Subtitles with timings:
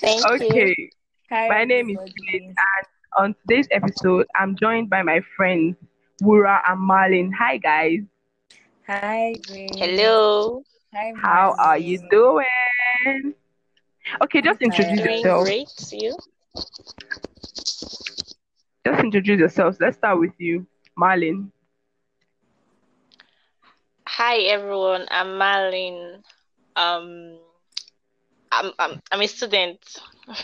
[0.00, 0.74] Thank Okay, you.
[1.30, 2.14] Hi, my name is everybody.
[2.30, 2.86] Kate, and
[3.16, 5.76] on today's episode, I'm joined by my friends
[6.22, 7.32] Wura and Marlin.
[7.38, 8.00] Hi, guys.
[8.86, 9.78] Hi, Grace.
[9.78, 10.62] Hello.
[10.92, 13.34] Hi, How are you doing?
[14.22, 15.04] Okay, just I'm introduce tired.
[15.04, 15.44] Doing yourself.
[15.44, 15.92] great.
[15.92, 16.16] You?
[18.86, 19.78] Just introduce yourselves.
[19.80, 20.66] Let's start with you,
[20.96, 21.52] Marlin.
[24.06, 25.06] Hi everyone.
[25.10, 26.22] I'm Marlene.
[26.76, 27.38] Um,
[28.54, 29.80] I'm I'm I'm a student.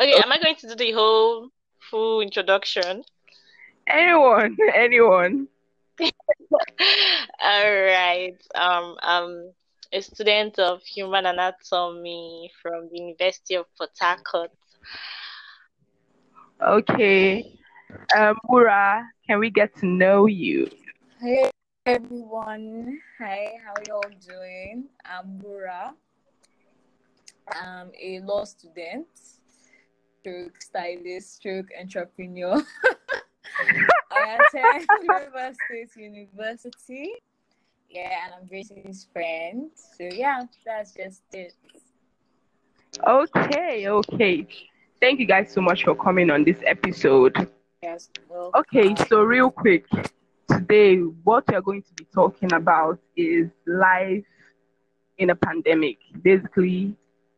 [0.00, 1.50] Okay, am I going to do the whole
[1.90, 3.02] full introduction?
[3.86, 5.48] Anyone, anyone.
[6.00, 8.36] All right.
[8.54, 9.52] Um, I'm
[9.92, 14.50] a student of human anatomy from the University of Port Harcourt.
[16.62, 17.58] Okay.
[18.16, 20.70] Um, Wura, can we get to know you?
[21.20, 21.50] Hey,
[21.84, 22.98] everyone.
[23.18, 24.88] Hi, how are y'all doing?
[25.04, 25.92] I'm Wura.
[27.52, 29.06] I'm a law student,
[30.20, 32.62] stroke stylist, stroke entrepreneur.
[34.10, 37.12] I attend River State University.
[37.88, 39.70] Yeah, and I'm Grace's friend.
[39.74, 41.54] So yeah, that's just it.
[43.06, 44.46] Okay, okay.
[45.00, 47.48] Thank you guys so much for coming on this episode.
[47.82, 49.86] Yes, well, Okay, so real quick,
[50.48, 54.24] today what we're going to be talking about is life
[55.18, 55.98] in a pandemic.
[56.22, 56.96] Basically,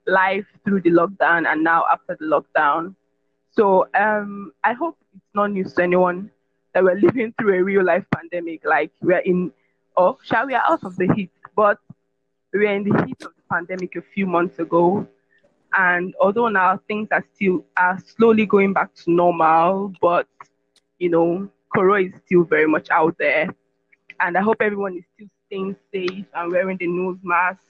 [0.08, 2.94] life through the lockdown and now after the lockdown.
[3.50, 6.30] So um, I hope it's not news to anyone
[6.74, 8.64] that we're living through a real life pandemic.
[8.64, 9.52] Like we're in,
[9.96, 11.78] or shall we are out of the heat, but
[12.52, 15.06] we were in the heat of the pandemic a few months ago.
[15.76, 20.26] And although now things are still are slowly going back to normal, but
[20.98, 23.48] you know, Corona is still very much out there.
[24.20, 27.62] And I hope everyone is still staying safe and wearing the nose mask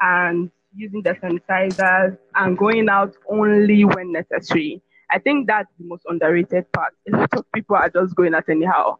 [0.00, 4.82] and using the sanitizers and going out only when necessary.
[5.10, 6.94] I think that's the most underrated part.
[7.12, 8.98] A lot of people are just going out anyhow.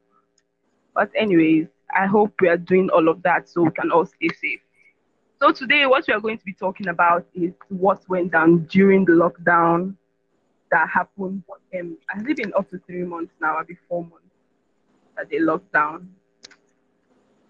[0.95, 4.29] But anyways, I hope we are doing all of that so we can all stay
[4.29, 4.61] safe.
[5.41, 9.05] So today what we are going to be talking about is what went down during
[9.05, 9.97] the lockdown
[10.71, 11.43] that happened.
[11.79, 14.25] Um, has it been up to three months now, maybe four months
[15.17, 16.09] that they locked down?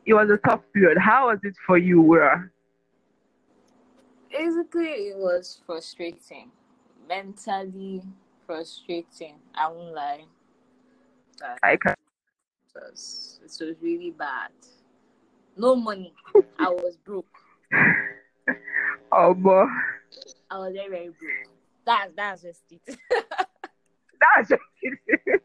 [0.07, 0.99] It was a tough period.
[0.99, 2.51] How was it for you, Wura?
[4.37, 6.51] Basically it was frustrating
[7.09, 8.03] mentally
[8.47, 10.25] frustrating i won't lie
[11.63, 14.51] I can it was, it was really bad
[15.57, 16.13] no money
[16.59, 17.27] i was broke
[19.13, 19.65] oh boy.
[20.51, 21.55] i was very very broke
[21.87, 22.99] that's that's just it
[24.37, 24.99] That's just it.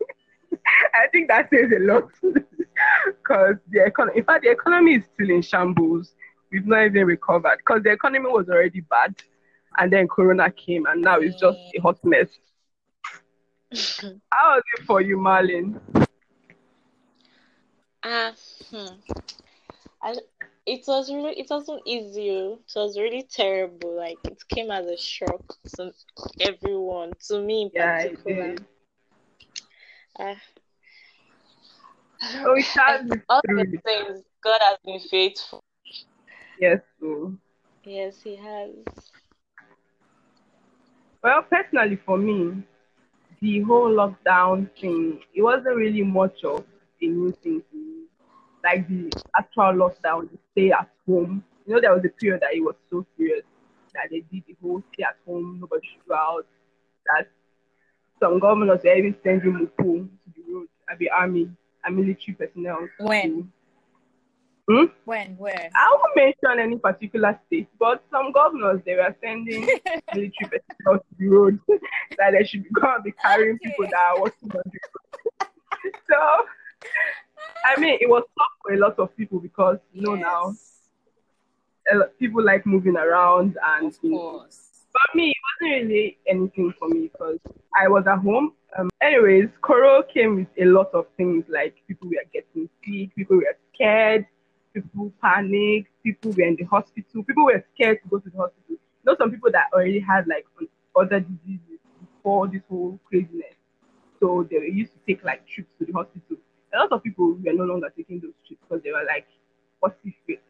[0.93, 2.09] I think that says a lot.
[2.21, 6.13] Because the economy in fact the economy is still in shambles.
[6.51, 9.15] We've not even recovered because the economy was already bad
[9.77, 12.29] and then corona came and now it's just a hot mess.
[14.31, 15.79] How was it for you, Marlin?
[18.03, 18.33] Ah,
[18.71, 18.99] hmm.
[20.01, 20.15] I,
[20.65, 22.29] it was really, it wasn't easy.
[22.31, 22.59] oh.
[22.67, 23.95] It was really terrible.
[23.97, 25.91] Like it came as a shock to
[26.39, 28.55] everyone, to me in Yeah, particular.
[30.19, 30.35] Ah,
[32.45, 32.55] Oh,
[33.29, 35.63] all the things God has been faithful.
[36.59, 37.33] Yes, so
[37.83, 38.71] Yes, He has.
[41.23, 42.63] Well, personally for me,
[43.41, 46.63] the whole lockdown thing, it wasn't really much of
[47.01, 48.03] a new thing to me.
[48.63, 51.43] Like the actual lockdown, the stay at home.
[51.65, 53.43] You know, there was a period that it was so serious
[53.93, 56.45] that they did the whole stay at home, nobody should go out.
[57.05, 57.27] That
[58.19, 61.49] some governors were even sending MOPOL to the road, and the army
[61.83, 62.87] and military personnel.
[62.99, 63.51] when
[64.69, 64.85] Hmm?
[65.05, 69.61] when where I won't mention any particular state, but some governors they were sending
[70.13, 71.59] military personnel to the road
[72.17, 75.93] that they should be going to be carrying people that are working on the road.
[76.09, 76.17] so,
[77.65, 80.53] I mean, it was tough for a lot of people because you know now
[81.91, 84.17] Yes, people like moving around and of you know.
[84.17, 87.39] course For me, it wasn't really anything for me because
[87.79, 88.53] I was at home.
[88.77, 93.37] Um, anyways, Coro came with a lot of things like people were getting sick, people
[93.37, 94.25] were scared,
[94.73, 98.75] people panicked, people were in the hospital, people were scared to go to the hospital.
[98.77, 100.45] You know, some people that already had like
[100.95, 103.55] other diseases before this whole craziness.
[104.19, 106.37] So they used to take like trips to the hospital.
[106.73, 109.27] A lot of people were no longer taking those trips because they were like,
[109.79, 110.41] what if it?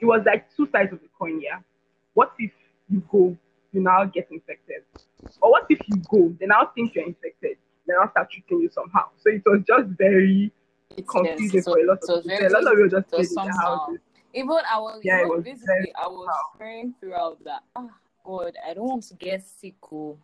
[0.00, 1.60] It was like two sides of the coin, yeah.
[2.14, 2.50] What if
[2.90, 3.36] you go,
[3.72, 4.82] you now get infected?
[5.40, 7.56] Or what if you go, they now think you're infected,
[7.86, 9.08] they now start treating you somehow.
[9.18, 10.52] So it was just very
[10.96, 12.46] It's confusing yes, for a lot of people.
[12.46, 13.78] a lot of people just was in their somehow.
[13.78, 14.00] houses.
[14.32, 17.62] Even I was, Yeah, even was basically, I was praying throughout that.
[17.76, 17.88] Ah,
[18.24, 19.76] God, I don't want to get sick.
[19.92, 20.18] Oh.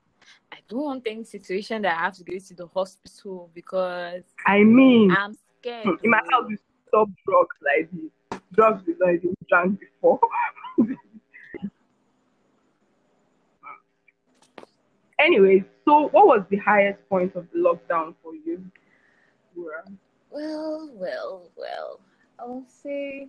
[0.53, 4.63] I don't want any situation that I have to go to the hospital because I
[4.63, 5.87] mean, I'm scared.
[6.03, 6.31] in my oh.
[6.31, 6.59] house, we
[6.89, 8.11] stop drugs like this.
[8.53, 10.21] Drugs we not even drank before.
[15.21, 18.65] Anyways, so what was the highest point of the lockdown for you?
[19.57, 19.85] Wura?
[20.31, 22.00] Well, well, well.
[22.38, 23.29] I'll say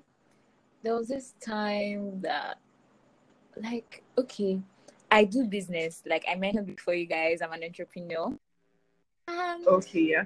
[0.83, 2.57] there was this time that,
[3.61, 4.61] like, okay,
[5.09, 6.03] I do business.
[6.05, 8.33] Like I mentioned before, you guys, I'm an entrepreneur.
[9.27, 10.23] And Okay, yeah.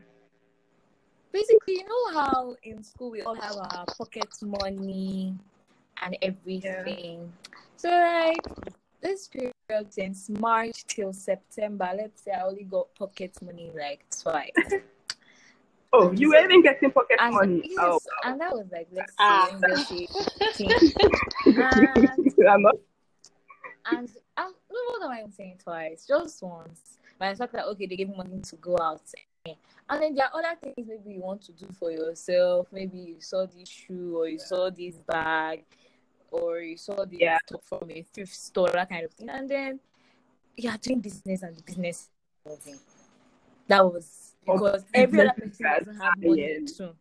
[1.32, 5.36] basically, you know how in school we all have our pocket money
[6.02, 7.32] and everything.
[7.78, 8.38] So, like,
[9.02, 9.54] this period
[9.90, 14.52] since March till September, let's say I only got pocket money like twice.
[15.98, 17.62] Oh, you were even getting pocket And, money.
[17.64, 19.48] yes, Oh, and that was like, let's Ah.
[19.50, 20.08] let me just say
[20.58, 20.72] 15.
[21.46, 22.20] And
[22.50, 22.76] I'm not.
[23.86, 26.06] And uh, no, what am I saying twice?
[26.06, 26.98] Just once.
[27.18, 29.02] But the fact that okay, they gave me money to go out,
[29.46, 32.68] and then there are other things maybe you want to do for yourself.
[32.74, 35.64] Maybe you saw this shoe or you saw this bag,
[36.32, 37.38] or you saw this Yeah.
[37.48, 39.30] top from a thrift store, that kind of thing.
[39.30, 39.80] And then
[40.58, 42.10] you are doing business, and the business.
[43.68, 46.96] That was Because every other person doesn't have money too.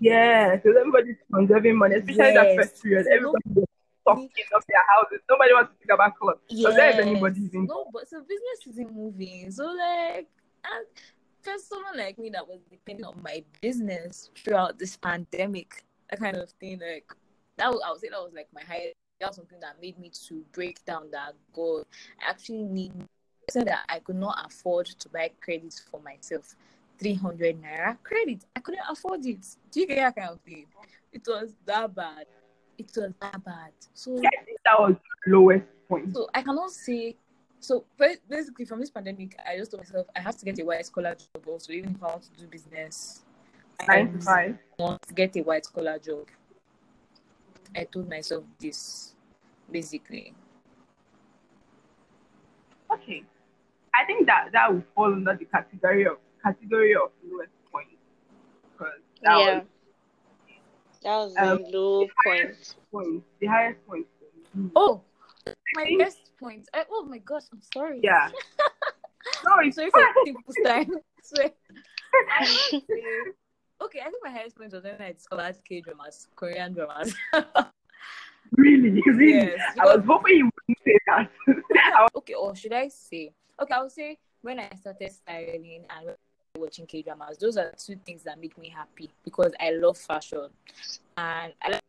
[0.00, 2.56] Yeah, because everybody's conserving money, especially that Yes.
[2.56, 3.06] first period.
[3.06, 3.64] Everybody was
[4.02, 5.20] stocking up their houses.
[5.28, 6.38] Nobody wants to think about clothes.
[6.48, 7.50] So there's anybody Yes.
[7.50, 9.50] even No, but so business isn't moving.
[9.50, 10.28] So like,
[10.64, 10.86] and
[11.42, 16.36] for someone like me that was depending on my business throughout this pandemic, that kind
[16.36, 17.12] of thing, like
[17.56, 18.94] that was, I would say that was like my highest.
[19.20, 21.84] That was something that made me to break down that God
[22.24, 22.92] I actually need.
[23.50, 26.54] So that I could not afford to buy credit for myself.
[26.98, 28.44] 300 naira credit.
[28.56, 29.46] I couldn't afford it.
[29.70, 30.66] Do you get that kind of thing?
[31.12, 32.26] It was that bad.
[32.76, 33.72] It was that bad.
[33.94, 34.30] So Yeah,
[34.64, 34.94] that was
[35.26, 36.14] lowest point.
[36.14, 37.16] so I cannot say.
[37.60, 37.84] So
[38.28, 41.14] basically, from this pandemic, I just told myself I have to get a white collar
[41.14, 41.44] job.
[41.48, 43.24] Also, even if I want to do business,
[43.86, 44.58] Nine to um, five.
[44.78, 46.26] I want to get a white collar job.
[47.76, 49.14] I told myself this,
[49.70, 50.34] basically.
[52.92, 53.22] Okay.
[53.98, 57.88] I think that that would fall under the category of category of lowest point.
[58.72, 58.92] Because
[59.22, 59.54] that yeah.
[59.58, 59.64] was
[61.02, 62.74] That was Um, the low point.
[62.92, 64.70] point, the highest point for.
[64.76, 65.02] Oh,
[65.74, 66.68] my think- best point.
[66.74, 68.00] I, oh my gosh, I'm sorry.
[68.02, 68.30] Yeah.
[69.44, 70.12] No, I'm it's sorry fine.
[70.14, 70.90] for people's time.
[71.22, 71.50] Swear.
[72.14, 72.82] I would say-
[73.82, 77.14] okay, I think my highest point was when I discovered K dramas, Korean dramas.
[78.52, 79.32] Really, really.
[79.34, 81.28] Yes, I was hoping you wouldn't say that.
[82.16, 83.32] Okay, or should I say?
[83.60, 86.16] Okay, I would say when I started styling and when I
[86.54, 89.98] was watching K dramas, those are two things that make me happy because I love
[89.98, 90.48] fashion
[91.16, 91.82] and I like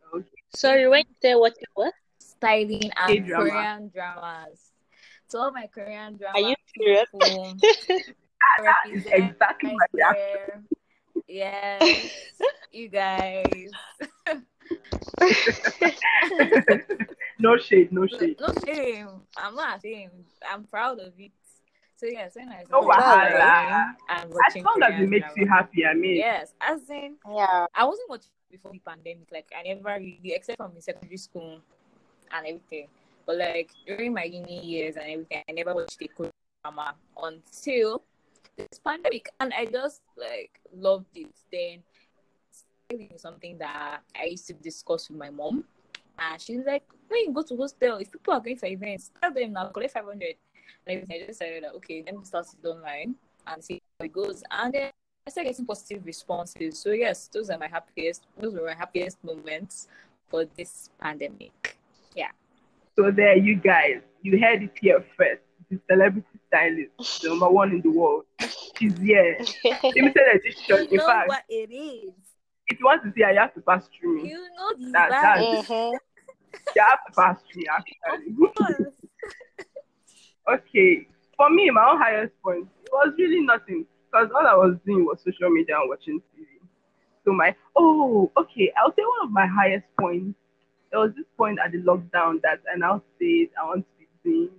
[0.50, 1.92] Sorry, when you say what you were?
[2.20, 3.50] styling and K-drama.
[3.50, 4.72] Korean dramas.
[5.28, 7.08] So all my Korean drama Are you serious?
[9.12, 10.68] exactly my my reaction.
[11.28, 11.86] Yes,
[12.72, 13.72] you guys.
[17.40, 18.36] no shade, no No, shade.
[18.40, 19.10] no shame.
[19.38, 20.26] I'm not ashamed.
[20.50, 21.32] I'm proud of it.
[22.00, 23.92] So yes, when I No started wahala.
[24.08, 27.66] styling As long as it makes you happy, I mean, Yes, as in Yeah.
[27.76, 29.28] I wasn't watching before the pandemic.
[29.34, 31.60] Like I never really, except from in secondary school
[32.32, 32.88] and everything.
[33.26, 36.32] But like during my uni years and everything, I never watched a Korean
[36.64, 38.02] drama until
[38.56, 41.36] this pandemic, and I just like loved it.
[41.52, 41.84] Then
[42.48, 45.66] styling is something that I used to discuss with my mom,
[46.18, 49.34] and she's like, "When you go to hostel, if people are going for events, tell
[49.34, 50.36] them now collect five hundred.
[50.88, 51.06] And.
[51.12, 53.16] I just decided that okay, let me start it online
[53.48, 54.92] and see how it goes, and then.
[55.28, 56.80] I started getting positive responses.
[56.80, 58.26] So yes, those are my happiest.
[58.40, 59.88] Those were my happiest moments
[60.28, 61.78] for this pandemic.
[62.16, 62.30] Yeah.
[62.96, 65.42] So there you guys, you heard it here first.
[65.70, 68.24] The celebrity stylist, the number one in the world.
[68.80, 69.38] She's here.
[69.84, 70.78] Limited edition.
[70.80, 72.12] In You know fact, what it is.
[72.68, 74.30] if you want to see her, you have to pass through me.
[74.30, 75.66] You know the That- vibe.
[75.66, 75.92] Mhm.
[76.76, 78.80] You have to pass through me, actually.
[80.52, 84.78] Okay, for me, my own highest point, it was really nothing because all I was
[84.86, 86.46] doing was social media and watching TV.
[87.26, 90.38] So my oh, okay, I'll say one of my highest points.
[90.92, 94.08] There was this point at the lockdown that I now said I want to be
[94.24, 94.50] doing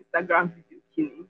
[0.00, 1.26] Instagram video killing.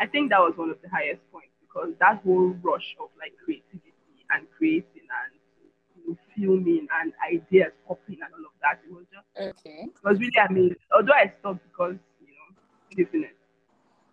[0.00, 3.34] I think that was one of the highest points because that whole rush of like
[3.44, 3.92] creativity
[4.30, 9.84] and creating and filming and ideas popping and all of that, it was just Okay.
[9.84, 10.76] it was really amazing.
[10.96, 11.96] Although I stopped because,
[12.96, 13.32] know, business.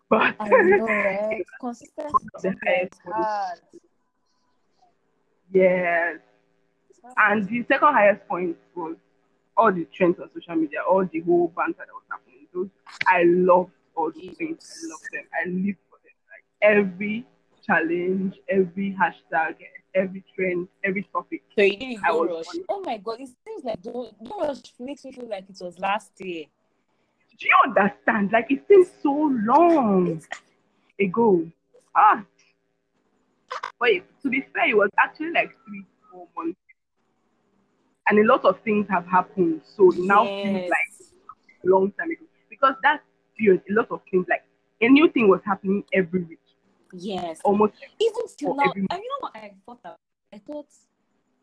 [0.09, 1.45] But I know, right?
[1.59, 3.59] Consistency The hard.
[5.51, 6.19] yes.
[7.17, 8.95] And the second highest point was
[9.57, 12.47] all the trends on social media, all the whole banter that was happening.
[12.53, 12.69] Those
[13.07, 14.59] I love all these things.
[14.61, 15.23] I love them.
[15.33, 16.15] I live for them.
[16.29, 17.25] Like every
[17.65, 19.55] challenge, every hashtag,
[19.93, 21.43] every trend, every topic.
[21.57, 22.63] So you did I was Rush.
[22.69, 26.11] Oh my god, it seems like Don't Rush makes me feel like it was last
[26.19, 26.45] year.
[27.37, 28.31] Do you understand?
[28.31, 29.11] Like it seems so
[29.43, 30.21] long
[30.99, 31.49] ago.
[31.95, 32.23] Ah.
[33.79, 33.89] But
[34.23, 36.59] to be fair, it was actually like three, four months.
[38.09, 39.61] And a lot of things have happened.
[39.65, 40.69] So it now feels Yes.
[40.69, 41.07] like
[41.63, 42.25] a long time ago.
[42.49, 43.01] Because that
[43.37, 44.43] period, a lot of things like
[44.81, 46.39] a new thing was happening every week.
[46.93, 47.41] Yes.
[47.43, 49.97] Almost Even till for now, and you know what I thought that
[50.33, 50.67] I thought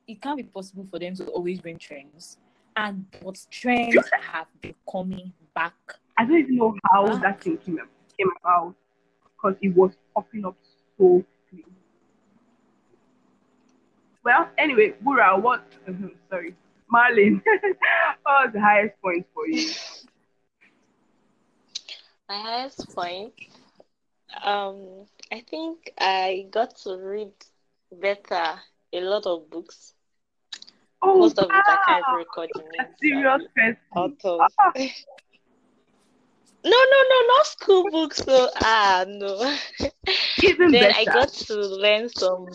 [0.06, 2.38] it can't be possible for them to always bring trends.
[2.76, 3.96] And what trends
[4.32, 5.74] have been coming back.
[6.18, 7.22] I don't even know how Huh?
[7.22, 7.78] that thing came,
[8.18, 8.74] came about
[9.22, 10.56] because it was popping up
[10.98, 11.72] so quickly.
[14.24, 15.64] Well, anyway, Bura, what?
[15.88, 16.54] mhm, sorry,
[16.92, 17.42] Marlene,
[18.22, 19.74] what was the highest point for you?
[22.28, 23.34] My highest point,
[24.42, 27.32] um, I think I got to read
[27.90, 28.60] better
[28.92, 29.94] a lot of books.
[31.02, 34.18] Oh, Most of it I can't record in a serious person.
[34.24, 34.58] authors.
[34.58, 34.72] Ah,
[36.64, 38.18] No, no, no, not school books.
[38.24, 39.56] So ah no.
[40.42, 40.94] even then better.
[40.94, 42.46] I got to learn some.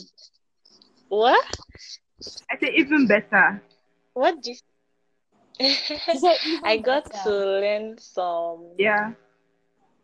[1.09, 1.45] What?
[2.51, 3.61] I say even better.
[4.13, 4.57] What did?
[6.09, 8.77] She said I got to learn some.
[8.77, 9.11] Yeah.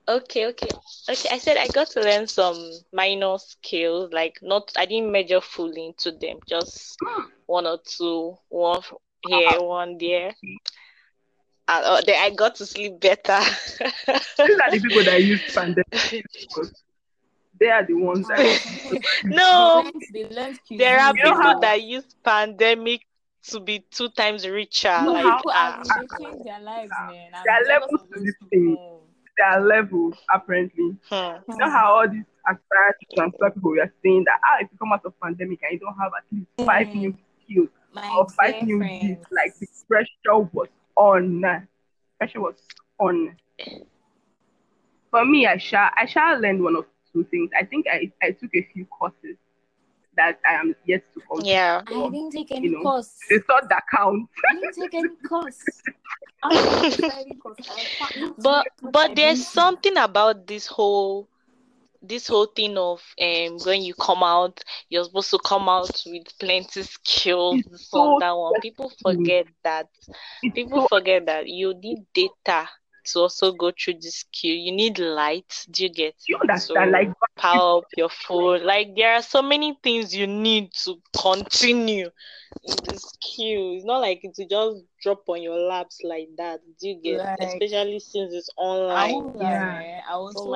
[0.08, 0.68] Okay, okay,
[1.10, 1.30] okay.
[1.32, 4.12] I said I got to learn some minor skills.
[4.12, 6.40] Like not, I didn't major fully into them.
[6.48, 7.00] Just
[7.46, 10.36] one or two, one f- here, one there.
[11.68, 13.40] And uh, then I got to sleep better.
[13.40, 16.26] These are the people that use pandemic.
[17.60, 18.62] They are the ones that.
[19.26, 23.02] no, They learned, they learned there are people how- that use pandemic
[23.50, 25.02] to be two times richer.
[25.04, 27.32] No, like, people ah, have they changed their lives, man.
[27.34, 28.70] I'm There are levels to this thing.
[28.72, 29.04] people.
[29.38, 30.96] There are levels, apparently.
[31.10, 31.52] hmm.
[31.52, 34.92] You know how all these aspirant transfer people were saying that ah, if you come
[34.94, 36.96] out of pandemic and you don't have at least five Mm.
[36.96, 39.02] new skills My or five new friend.
[39.02, 41.44] deeds, like the pressure was on.
[42.18, 42.56] Pressure was
[43.00, 43.36] on.
[45.12, 47.52] For me, I shall I shall learn one of two things.
[47.60, 49.38] I think I, I took a few courses
[50.16, 51.48] that I am yet to complete.
[51.52, 51.82] yeah.
[51.88, 53.18] I didn't take any You know, course.
[53.30, 54.30] It's not that count.
[54.50, 55.60] I didn't take any course.
[56.44, 57.58] I didn't take any course.
[57.70, 57.86] I
[58.20, 61.28] found- But but there's something about this whole
[62.04, 66.24] this whole thing of um when you come out, you're supposed to come out with
[66.40, 68.58] plenty skills It's this so that one.
[68.60, 69.88] People forget that.
[70.44, 72.70] It's People so forget that you need data
[73.06, 74.56] to also go through this skill.
[74.56, 75.66] You need light.
[75.72, 76.42] Do you get you it?
[76.42, 78.64] understand, So like power up your phone.
[78.66, 82.10] Like there are so many things you need to continue
[82.64, 83.74] in the skill.
[83.76, 86.60] It's not like it will just drop on your laps like that.
[86.80, 87.24] Do you get?
[87.40, 89.14] Like- Especially since it's online.
[89.14, 90.02] won't Yeah.
[90.10, 90.50] I was Oh so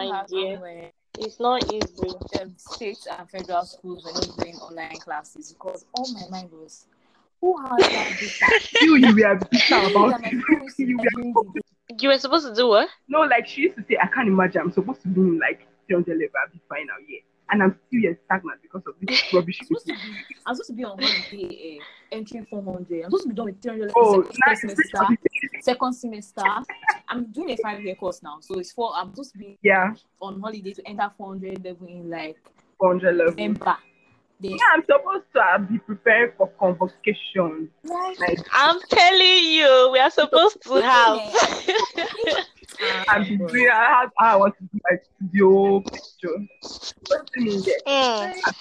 [1.17, 1.65] my happy dear.
[1.65, 2.41] when It's not easy.
[2.41, 6.85] um, state and federal schools were not doing online classes because all my mind was,
[7.41, 8.53] who has that data?
[8.81, 10.33] you, you were bitter about it.
[10.77, 11.33] You were.
[11.99, 12.89] You were supposed to do what?
[13.07, 14.61] No, like she used to say, I can't imagine.
[14.61, 17.21] I'm supposed to be in like 300 level at this final year.
[17.49, 19.59] And I'm still yet stagnant because of this rubbish.
[19.61, 19.99] I'm supposed to be,
[20.45, 22.95] I'm supposed to be on holiday, uh, entering 400.
[22.97, 25.07] I'm supposed to be done with 300 Oh, second semester.
[25.61, 26.43] Second semester.
[27.09, 28.91] I'm doing a five year course now, so it's four.
[28.95, 32.37] I'm supposed to be Yeah, on holiday to enter 400 level in like
[32.79, 33.33] 400 level.
[33.33, 33.77] December.
[34.39, 37.69] Then, Yeah, I'm supposed to uh, be prepared for convocation.
[37.83, 41.19] like, Like, I'm telling you, we are supposed to have.
[43.09, 46.47] I'm be doing, I, have, I want to do my studio picture.
[47.09, 48.33] But, I mean, yeah.
[48.35, 48.53] Mm.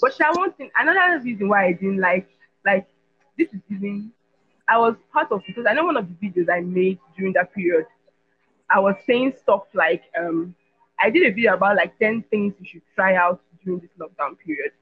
[0.00, 2.28] but Sha, one thing, another reason why I didn't like,
[2.66, 2.88] like,
[3.38, 4.10] this is even,
[4.68, 7.54] I was part of because I know one of the videos I made during that
[7.54, 7.86] period,
[8.68, 10.56] I was saying stuff like, um,
[10.98, 14.38] I did a video about like 10 things you should try out during this lockdown
[14.44, 14.72] period.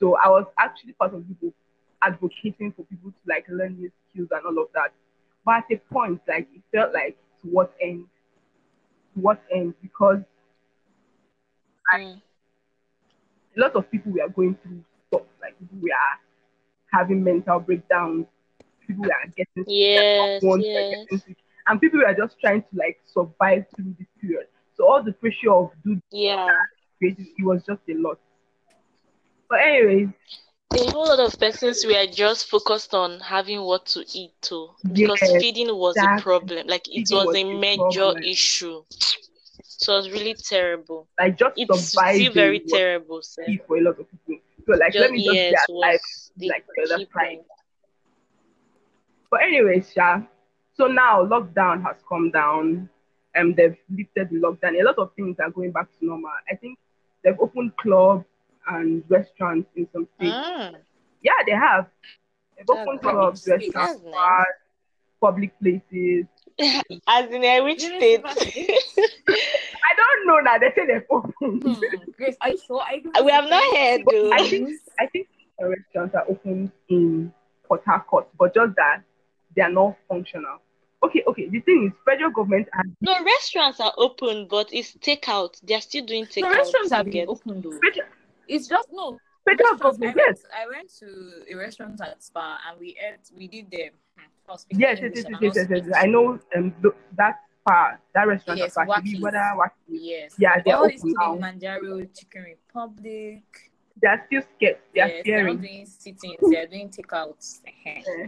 [0.00, 1.52] So I was actually part of people
[2.02, 4.92] advocating for people to like learn new skills and all of that.
[5.44, 8.06] But at a point, like it felt like to what end?
[9.14, 9.74] To what end?
[9.82, 10.20] Because
[11.92, 12.20] Mm.
[13.56, 15.90] a lot of people were going through stuff, like people were
[16.92, 18.26] having mental breakdowns,
[18.86, 21.08] people were getting sick, Yes, were yes.
[21.08, 24.46] getting sick, and people were just trying to like survive through this period.
[24.76, 26.64] So all the pressure of do Yeah.
[27.00, 28.18] it was just a lot.
[29.50, 30.08] But anyways,
[30.74, 35.30] A whole lot of persons were just focused on having what to eat too, because
[35.30, 36.66] Yes, feeding was a problem.
[36.66, 38.22] Like it was was a major problem.
[38.22, 38.84] issue.
[39.78, 41.08] So it was really terrible.
[41.18, 43.56] like just It's still very terrible, sir.
[43.66, 44.42] for a lot of people.
[44.66, 47.38] So like Just, let me just yes, was the like, the other key side.
[47.38, 47.42] point.
[49.30, 50.20] But anyways, Sha.
[50.76, 52.88] So now lockdown has come down.
[53.36, 56.30] um they've lifted the lockdown, a lot of things are going back to normal.
[56.50, 56.78] I think
[57.22, 58.24] they've opened clubs
[58.70, 60.36] and restaurants in some states.
[60.36, 60.76] Mm.
[61.22, 61.86] Yeah, they have.
[62.56, 63.12] They've That's opened nice.
[63.12, 64.12] clubs, restaurants, nice.
[64.12, 64.46] bars,
[65.20, 66.26] public places.
[67.06, 68.20] As in uh, which You state?
[68.26, 70.58] I don't know now.
[70.58, 71.62] They say they've opened.
[71.62, 71.74] Hmm,
[72.16, 72.80] Grace, are you sure?
[72.82, 74.32] I don't we have not heard though.
[74.32, 77.32] I think I think the restaurants are open in
[77.66, 79.02] Port Harcourt, but just that
[79.56, 80.58] they are not functional.
[81.02, 81.48] Okay, okay.
[81.48, 85.58] The thing is, federal government has No, restaurants are open, but it's takeout.
[85.62, 86.50] They're still doing The takeout.
[86.56, 87.70] restaurants have you been open though.
[87.82, 88.08] federal,
[88.54, 89.18] It's just no.
[89.44, 90.16] federal restaurants, I government.
[90.16, 91.08] went, Yes, I went to
[91.52, 93.24] a restaurant at Spar and we ate.
[93.36, 93.90] We did the.
[94.16, 96.38] hmm, I was yes, yes, yes, and yes, I yes, yes, I know.
[96.56, 99.20] Um, th- that spa, that restaurant, Yes, yes, actually, Waki's.
[99.20, 100.34] whether Waki, Yes.
[100.38, 101.36] Yeah, they're all these open now.
[101.52, 103.42] Manjaro, Chicken Republic.
[104.02, 104.78] they are still scared.
[104.94, 105.58] They are Yes, they're not fearing.
[105.60, 106.36] doing sittings.
[106.50, 107.60] They're doing takeouts.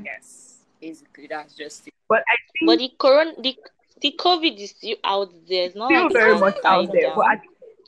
[0.05, 1.95] yes, basically that's just it.
[2.09, 3.57] But I think But the corona, the,
[4.01, 5.65] the COVID is still out there.
[5.67, 7.03] It's not still like very much out there.
[7.09, 7.17] down.
[7.17, 7.41] But I,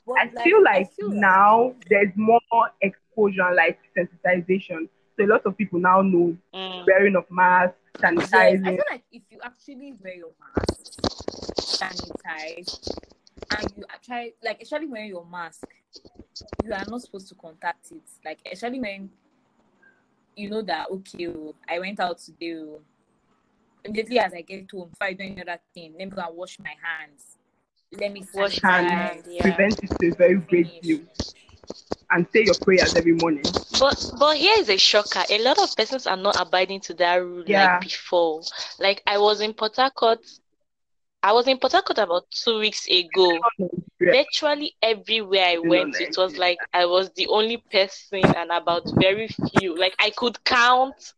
[0.05, 2.39] But I feel like feel now there's more
[2.81, 4.87] exposure, like sensitization.
[5.17, 6.85] So a lot of people now know Mm.
[6.87, 10.99] wearing of masks, Yes, I feel like if you actually wear your mask,
[11.55, 12.95] sanitize,
[13.57, 15.67] and you try, like, especially wearing your mask,
[16.63, 18.03] you are not supposed to contact it.
[18.23, 19.09] Like, especially when
[20.35, 22.53] you know that, okay, oh, I went out today.
[22.55, 22.81] oh,
[23.83, 26.35] Immediately as I get home, if I do any other thing, let me go and
[26.35, 27.37] wash my hands.
[27.91, 29.41] Let me Wash Hands, hands, yeah.
[29.41, 30.99] prevent it to a very great deal.
[32.11, 33.43] And say your prayers every morning.
[33.79, 35.23] But but here is a shocker.
[35.29, 37.73] A lot of persons are not abiding to that rule Yeah.
[37.73, 38.41] like before.
[38.79, 40.19] Like I was in Port Harcourt.
[41.23, 43.39] I was in Port Harcourt about two weeks ago.
[43.99, 49.27] Virtually everywhere I went, it was like I was the only person and about very
[49.59, 49.75] few.
[49.77, 51.13] Like I could count.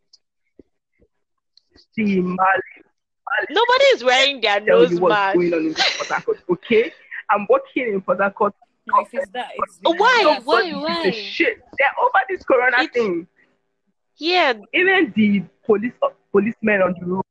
[3.28, 5.36] See, Mali, Nobody is wearing their tell nose what's mask.
[5.36, 6.94] going on in Port Harcourt, okay?
[7.30, 8.54] I'm working in Port Harcourt.
[8.88, 10.20] No, if it's that, it's Oh, why?
[10.24, 10.42] Yes.
[10.46, 10.72] Why?
[10.72, 11.04] Why?
[11.04, 11.58] gives shit.
[11.78, 13.28] They're over this corona It's- thing.
[14.20, 15.94] Yeah, Even the police
[16.32, 17.24] policemen on the road,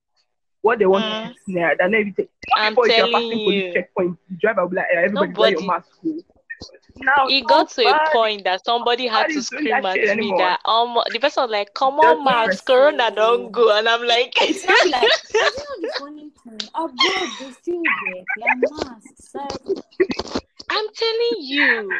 [0.61, 1.29] what they want Mm.
[1.29, 2.31] to snare, they're not even taking.
[2.55, 3.73] I'm Before you're telling police you.
[3.73, 5.89] checkpoint, the driver will be like, "Eh, everybody wear your Nobody- mask.
[6.63, 10.39] Oh." Now, it got to a point that somebody had to scream at me anymore.
[10.39, 13.15] that um the person was like, "Come on, Max, yes, Corona oh.
[13.15, 16.69] don't go," and I'm like, It's not like it's not the funny thing.
[16.75, 19.35] Abroad, they still wear their masks.
[19.35, 21.91] Like, I'm telling you.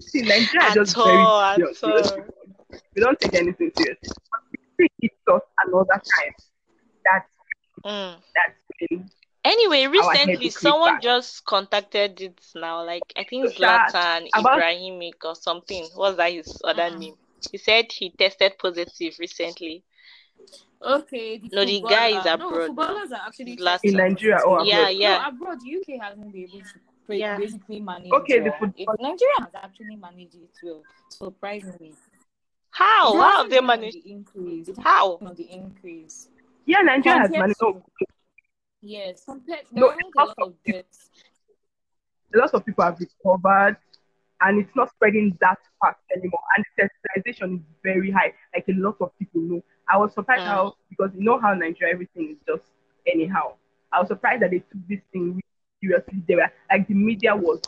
[0.00, 2.10] See, Nigeria At just all, at very serious.
[2.12, 2.18] all.
[2.94, 4.08] We don't take anything seriously.
[4.78, 6.34] It hits us another time.
[7.04, 7.24] That
[7.84, 8.16] Mm.
[8.34, 9.10] that's been
[9.42, 11.02] Anyway, recently someone back.
[11.02, 15.86] just contacted it now, like I think That- Zlatan about- Ibrahimic or something.
[15.94, 16.98] What's that his other Mhm.
[16.98, 17.14] name?
[17.50, 19.82] He said he tested positive recently.
[20.82, 22.50] okay, the No, the guy is footballer- abroad.
[22.60, 23.80] No, footballers are actually Zlatan.
[23.84, 24.66] in Nigeria or abroad.
[24.66, 25.18] Yeah, yeah.
[25.22, 27.36] No, abroad, UK hasn't been able to pra- Yeah.
[27.38, 28.12] basically manage.
[28.12, 28.58] Okay, the well.
[28.60, 31.94] football- If Nigeria has actually managed it well, surprisingly.
[32.70, 33.14] How?
[33.14, 34.02] It How have they managed?
[34.04, 34.70] the increase?
[34.78, 35.16] How?
[35.20, 36.28] on the increase.
[36.70, 37.30] Yeah, Nigeria has.
[37.30, 37.82] No, to-
[38.82, 41.10] Yes, compared No, there a lot of deaths.
[42.34, 43.76] a lot of people have recovered
[44.40, 46.40] and it's not spreading that fast anymore.
[46.56, 48.32] And the sensitization is very high.
[48.54, 49.62] Like a lot of people know.
[49.88, 50.46] I was surprised Mm.
[50.46, 52.70] how because you know how Nigeria everything is just
[53.06, 53.54] anyhow.
[53.92, 55.42] I was surprised that they took this thing really
[55.82, 56.22] seriously.
[56.28, 57.60] They were like the media was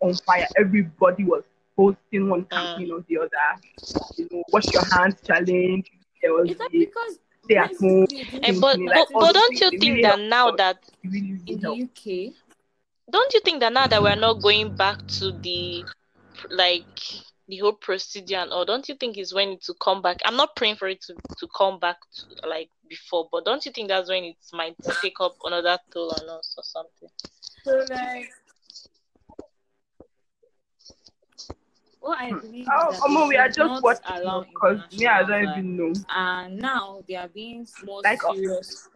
[0.00, 0.46] on fire.
[0.56, 1.44] Everybody was
[1.76, 3.48] posting one campaign or the other.
[4.16, 5.92] You know, wash your hands challenge.
[6.22, 8.06] There was Is that the because stay at home.
[8.06, 11.42] basically but, Like, but, all but don't you think really that now that really, really
[11.46, 11.70] in the.
[11.70, 12.34] UK,
[13.10, 15.84] don't you think that now that we're not going back to the
[16.50, 16.84] like
[17.48, 20.18] the whole procedure and all, don't you think it's when it to come back?
[20.24, 23.72] I'm not praying for it to, to come back to like before, but don't you
[23.72, 27.08] think that's when it might take up another toll on us or something?
[27.64, 28.28] so like.
[32.08, 34.78] What I believe is Oh, that Omo, they we are just not watching allow because
[34.98, 35.92] me, I don't international even know.
[36.08, 38.88] And now they are being more Like, uh, serious.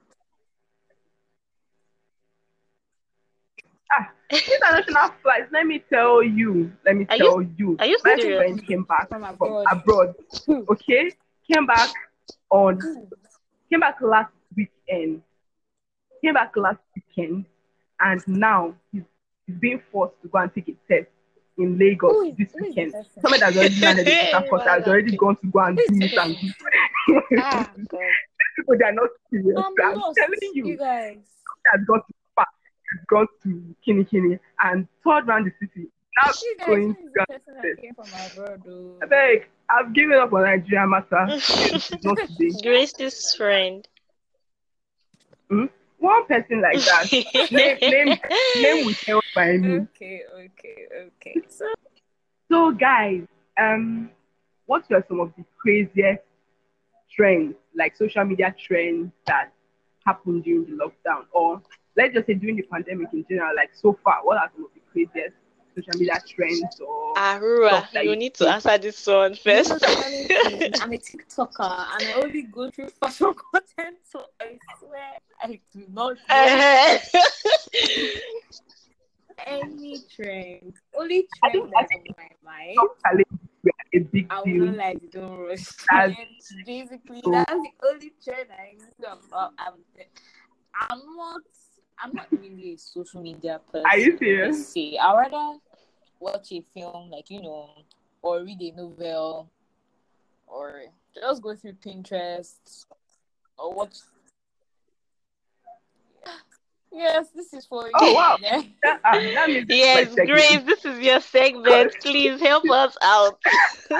[3.93, 5.49] Ah, international flights.
[5.53, 6.73] Let me tell you.
[6.87, 7.77] Let me Are you- tell you.
[7.81, 8.39] are you My serious?
[8.39, 9.67] friend came back From from abroad.
[9.71, 10.15] abroad.
[10.47, 10.61] Hmm.
[10.71, 11.11] Okay,
[11.53, 11.91] came back
[12.51, 12.81] on.
[13.69, 15.23] Came back last weekend.
[16.25, 17.45] Came back last weekend,
[18.01, 19.03] and now he's,
[19.47, 21.11] he's being forced to go and take a test
[21.59, 22.93] in Lagos Who is- this who is the weekend.
[22.93, 23.23] person?
[23.23, 26.05] Somebody that's already landed in Port Harcourt has already gone to go and do the
[26.07, 27.71] it and do Ah,
[28.57, 29.57] people they are not serious.
[29.59, 30.67] I'm I'm lost, telling you.
[30.67, 31.17] you guys.
[31.73, 32.49] has gone to Park,
[32.93, 35.89] has gone to Kini Kini, and toured around the city.
[36.23, 38.63] Now You guys, going to the person that came from abroad?
[38.69, 38.99] oh?
[39.03, 41.27] I beg, I've given up on Nigeria matter.
[42.03, 42.53] Not today.
[42.63, 43.87] Grace's friend.
[46.03, 47.13] One person like that,
[47.53, 48.19] name, name,
[48.61, 49.87] name will tell by me.
[49.95, 51.37] Okay, okay, okay.
[51.49, 51.73] So
[52.51, 53.23] So, guys,
[53.57, 54.11] um,
[54.67, 56.25] what were some of the craziest
[57.15, 59.53] trends, like social media trends that
[60.05, 61.63] happened during the lockdown, or
[61.97, 63.55] let's just say during the pandemic in general?
[63.55, 65.37] Like so far, what are some of the craziest
[65.75, 69.71] social media trends or Arua, Stuff you you need to answer this one first.
[69.71, 73.97] You know the funny thing, I'm a TikToker and I only go through fashion content,
[74.05, 76.99] so I swear I do not know
[79.47, 80.75] any trend.
[80.99, 82.77] Only I trend that's on my mind.
[83.05, 83.25] Totally,
[83.95, 86.15] a big I will not like the don't rush That's.
[86.67, 89.53] Basically, so- that's the only trend I know about.
[89.59, 89.75] I'm,
[90.91, 91.43] I'm not.
[92.03, 93.87] I'm not really a social media person.
[93.87, 94.69] Are you per serious?
[94.73, 94.99] se.
[95.01, 95.59] I rather
[96.19, 97.71] watch a film, like you know,
[98.23, 99.49] or read a novel,
[100.47, 100.83] or
[101.15, 102.87] just go through Pinterest,
[103.57, 103.95] or watch.
[106.91, 107.93] Yes, this is for you.
[107.95, 108.37] Oh, wow.
[108.41, 108.63] yeah.
[108.83, 110.15] That, uh, that Yes.
[110.15, 111.95] Grace, this is your segment.
[112.01, 113.39] Please help us out.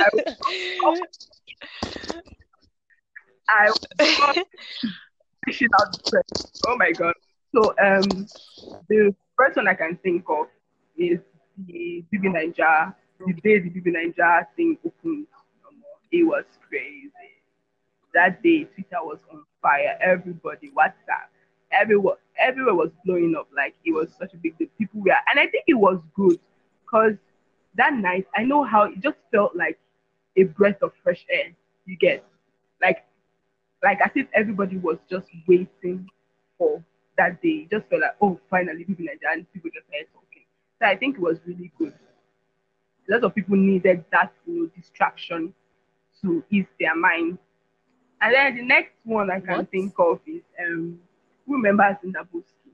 [3.49, 3.71] I
[5.47, 6.53] push it out the press.
[6.67, 7.15] Oh my god.
[7.55, 8.27] So um
[8.89, 10.47] the first one I can think of
[10.97, 11.21] is
[11.67, 12.95] the BBNaija.
[13.27, 15.27] The day the BBNaija thing opened,
[15.69, 17.13] um, it was crazy.
[18.15, 19.99] That day Twitter was on fire.
[20.01, 21.29] Everybody, WhatsApp,
[21.73, 23.49] everywhere everywhere was blowing up.
[23.55, 24.69] Like it was such a big deal.
[24.79, 26.39] People were and I think it was good
[26.85, 27.15] because
[27.77, 29.79] that night I know how it just felt like
[30.37, 31.53] a breath of fresh air.
[31.87, 32.25] You get
[32.81, 33.05] like
[33.83, 36.09] like as if everybody was just waiting
[36.59, 36.83] for
[37.17, 37.67] that day.
[37.71, 40.45] Just felt like, oh, finally, people in Nigeria, and people just started talking.
[40.81, 41.95] So I think it was really good.
[43.09, 45.53] A lot of people needed that, you know, distraction
[46.23, 47.39] to ease their mind.
[48.21, 49.71] And then the next one I can What?
[49.71, 51.01] think of is um,
[51.47, 52.71] who remembers Indaboski?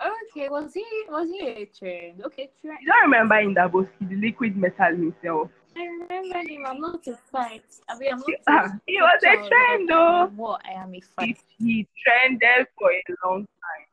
[0.00, 2.22] Okay, was he was he a trend?
[2.24, 2.78] Okay, trend.
[2.82, 5.50] You don't remember Indaboski, the liquid metal himself.
[5.76, 6.64] I remember him.
[6.66, 7.64] I'm not a fight.
[7.88, 8.28] I mean, I'm not.
[8.46, 10.30] Ah, he was a trend though.
[10.36, 10.62] What?
[10.64, 11.38] I am a He, fight.
[11.58, 13.86] he trended for a long time.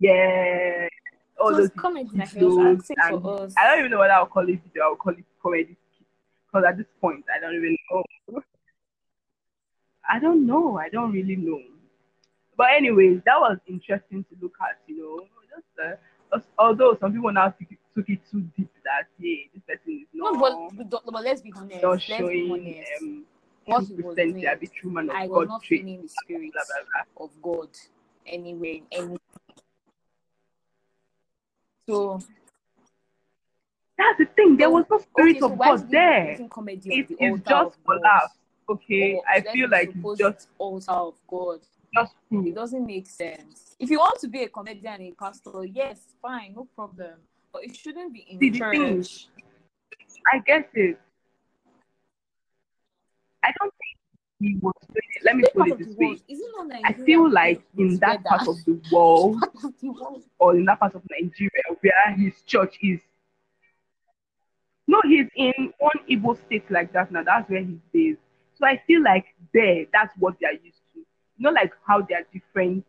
[0.00, 0.88] Yeah.
[1.40, 3.54] All those comedy videos and for us.
[3.56, 4.84] I don't even know what I'll call it video.
[4.84, 5.76] I'll call it comedy
[6.46, 8.42] because at this point I don't even know.
[10.10, 10.78] I don't know.
[10.78, 11.60] I don't really know.
[12.56, 14.78] But anyways, that was interesting to look at.
[14.86, 16.00] You know, just
[16.32, 20.06] uh, although some people now it, took it too deep that hey, this person is
[20.14, 21.82] No, not but, but, but let's be honest.
[21.82, 23.02] not let's be honest.
[23.02, 23.24] um
[23.64, 25.80] what he was doing, they are the man of I was God not trait.
[25.82, 27.24] feeling the spirit Blah, blah, blah.
[27.26, 27.68] of God
[28.26, 28.82] anyway.
[28.92, 29.16] Any.
[31.88, 32.20] So
[33.98, 34.56] That's the thing.
[34.56, 36.38] There was no spirit okay, so of God there.
[36.84, 38.34] It is just for laughs.
[38.70, 41.60] Okay, Or I feel like it's just altar of God.
[41.94, 43.74] just It doesn't make sense.
[43.78, 47.14] If you want to be a comedian and a pastor, yes, fine, no problem.
[47.52, 49.28] But it shouldn't be in See, church.
[50.32, 50.98] I guess it.
[53.42, 53.98] I don't think
[54.40, 55.24] he was doing it.
[55.24, 56.06] Let me put it this way.
[56.06, 56.22] world?
[56.28, 59.88] Is it not I feel like in that part of the world Part of the
[59.90, 60.22] world.
[60.38, 63.00] or in that part of Nigeria where his church is.
[64.86, 67.22] No, he's in one Igbo state like that now.
[67.22, 68.20] That's where he's based.
[68.54, 71.00] So I feel like there, that's what they are used to.
[71.00, 71.04] You
[71.38, 72.84] know, like how there are different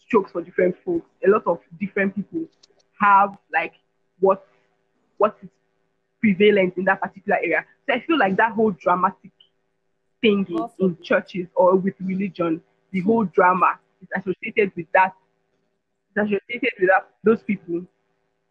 [0.00, 1.08] strokes for different folks.
[1.26, 2.46] A lot of different people
[3.02, 3.74] have like
[4.20, 4.46] what
[5.18, 5.48] what is
[6.20, 7.64] prevalent in that particular area.
[7.86, 9.32] So I feel like that whole dramatic
[10.20, 12.62] thing in, God in churches or with religion,
[12.92, 13.08] the hmm.
[13.08, 15.14] whole drama is associated with that.
[16.14, 17.84] It's associated with that, those people.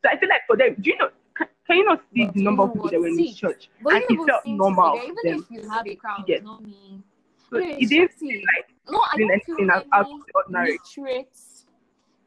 [0.03, 1.09] So I feel like for them, do you know?
[1.37, 3.69] Can, can you not see But the number of people that were in his church?
[3.83, 5.47] But and it felt normal to to even them.
[5.49, 6.43] if you have a crowd, Yes.
[6.43, 7.01] not me.
[7.49, 10.79] So it didn't seem like No, I don't feel anything as out of the ordinary.
[10.97, 11.37] literate.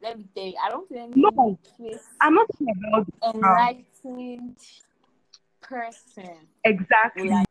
[0.05, 1.57] Let me tell you, I don't feel any No,
[2.21, 3.85] I'm not talking about the crowd.
[4.05, 4.57] enlightened
[5.61, 6.47] person.
[6.63, 7.29] Exactly.
[7.29, 7.47] Like-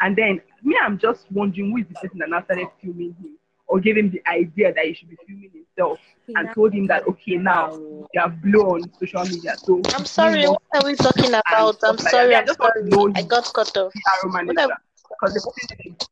[0.00, 3.38] And then me, I'm just wondering who is the person that now started filming him
[3.68, 6.00] or gave him the idea that he should be filming himself
[6.34, 8.08] and told him that okay now Wow.
[8.12, 9.56] they have blown on social media.
[9.58, 11.44] So I'm sorry, what are we talking about?
[11.54, 12.36] I'm stuff like sorry, that.
[12.36, 13.12] I I'm just want to sorry.
[13.14, 13.92] I got cut off.
[14.24, 16.08] Manager are- because the person didn't.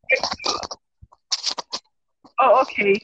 [2.39, 2.95] Oh, okay.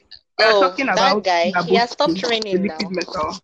[0.41, 2.89] We are Oh, talking that about guy, he has stopped the raining liquid now.
[2.89, 3.39] metal.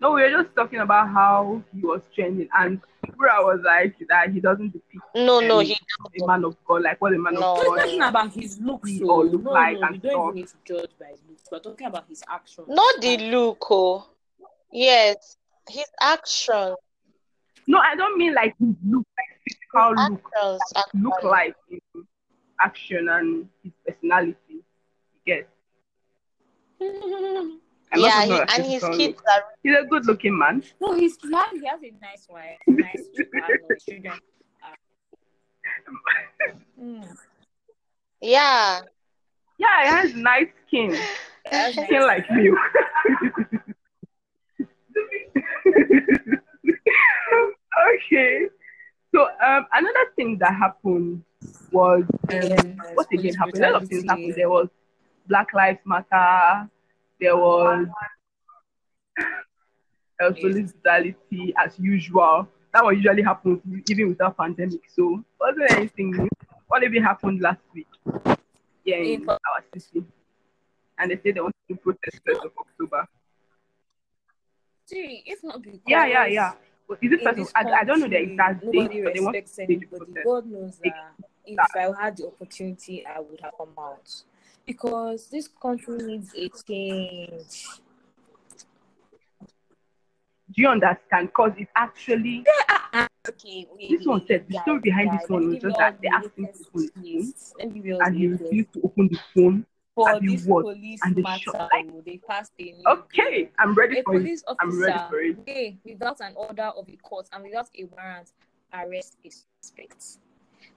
[0.00, 2.80] No, we were just talking about how he was trending, and
[3.16, 5.76] where I was like that he doesn't depict No, no, he
[6.20, 7.52] a man of God, like what a man No.
[7.52, 7.62] of God.
[7.62, 8.90] it's God not even about his looks.
[8.90, 10.22] he So or no, look no, like you and don't stuff.
[10.24, 11.42] even need to judge by his looks.
[11.52, 12.66] We're talking about his actions.
[12.68, 14.06] Not the And- look, oh.
[14.72, 15.36] Yes,
[15.68, 16.76] his actions.
[17.68, 19.31] No, I don't mean like his look, like
[19.72, 20.60] physical look, Actions.
[20.94, 21.80] look like in
[22.60, 24.62] action and his personality.
[25.26, 25.44] Yes.
[26.80, 29.26] I'm Yeah, he, about and his physical kids look.
[29.28, 30.62] are He's a good looking man.
[30.80, 33.42] no, he's glad he has a nice wife, nice children.
[33.70, 34.12] His children.
[34.64, 34.76] are-
[36.82, 37.16] Mm.
[38.20, 38.80] yeah.
[39.58, 40.96] Yeah, he has nice skin.
[41.50, 42.02] That's Skin nice.
[42.06, 42.58] like milk.
[47.96, 48.48] okay.
[49.52, 51.22] Um another thing that happened
[51.70, 53.64] was um, what again happened?
[53.64, 54.34] A lot of things happened.
[54.34, 54.68] There was
[55.26, 56.68] Black Lives Matter,
[57.20, 57.86] there was
[60.18, 62.48] there was police brutality as usual.
[62.72, 63.60] That one usually happens
[63.90, 64.80] even without pandemic.
[64.88, 66.28] So wasn't anything new.
[66.68, 67.88] What even happened last week?
[68.84, 69.38] Yeah, in In- our
[69.74, 70.04] city.
[70.98, 73.06] And they said they want to protest first of October.
[74.86, 76.52] See, it's not because Yeah, yeah, yeah.
[76.88, 79.02] But is it in first this of I, I don't know the exact date, Nobody
[79.02, 80.12] but they want to respects a anybody.
[80.24, 81.12] God knows that
[81.46, 81.94] if that.
[81.98, 84.22] I had the opportunity, I would have come out
[84.66, 87.66] because this country needs a change.
[90.54, 91.28] Do you understand?
[91.28, 92.44] Because it's actually
[93.28, 96.08] Okay, wait, This one said the story behind guys, this one was just that they
[96.08, 97.54] asked him to open the phone gist.
[97.56, 99.66] Let me give you all and he refused to open the phone.
[99.94, 101.68] For this police they matter,
[102.06, 104.20] they passed a new Okay, I'm ready a for it.
[104.20, 105.76] police I'm ready officer for it.
[105.84, 108.32] without an order of a court and without a warrant,
[108.72, 110.18] arrest a suspect.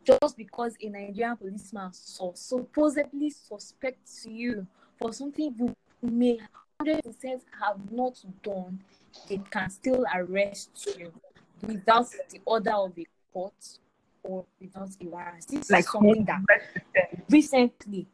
[0.03, 4.67] Just because a Nigerian policeman so supposedly suspects you
[4.99, 6.39] for something you may
[6.81, 8.81] 100% have not done,
[9.29, 11.11] they can still arrest you
[11.65, 13.53] without the order of a court
[14.23, 15.47] or without a warrant.
[15.47, 16.41] This is Like is something that
[17.29, 18.07] recently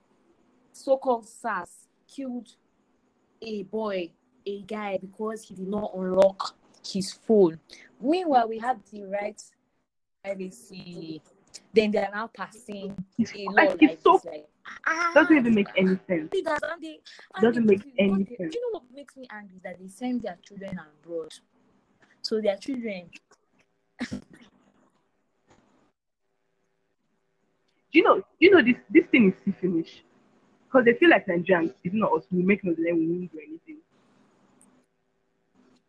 [0.73, 2.49] so-called SARS killed
[3.41, 4.12] a boy,
[4.45, 6.55] a guy, because he did not unlock
[6.86, 7.60] his phone.
[7.99, 9.41] Meanwhile, we have the right
[10.23, 11.21] privacy.
[11.73, 14.47] Then they are now passing It's, a law like, so this, like
[14.88, 16.29] ah, doesn't even make any sense.
[16.31, 17.01] it does, and they-
[17.36, 18.53] and Doesn't they- make any they- sense.
[18.53, 19.57] Do you know what makes me angry?
[19.57, 21.34] Is that they send their children abroad.
[22.21, 23.10] So their children,
[24.10, 24.21] Do
[27.99, 28.23] you know?
[28.39, 30.03] You know this this thing is finished
[30.71, 32.23] because they feel like Nigerians, it's not us.
[32.31, 33.77] We make no then we won't do anything.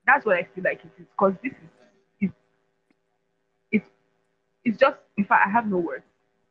[0.06, 1.68] That's what I feel like it is because this is
[2.20, 2.34] it's
[3.70, 3.86] it's
[4.64, 4.96] it's just.
[5.16, 6.04] In fact, I have no words.